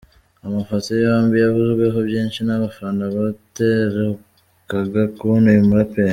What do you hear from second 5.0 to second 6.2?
kubona uyu muraperi.